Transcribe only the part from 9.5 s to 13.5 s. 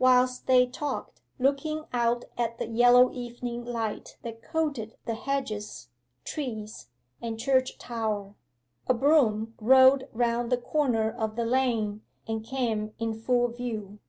rolled round the corner of the lane, and came in full